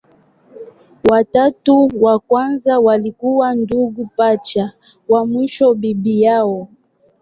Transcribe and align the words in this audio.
Watatu 1.11 1.89
wa 1.99 2.19
kwanza 2.19 2.79
walikuwa 2.79 3.55
ndugu 3.55 4.09
pacha, 4.15 4.73
wa 5.09 5.25
mwisho 5.25 5.73
bibi 5.73 6.21
yao. 6.21 6.67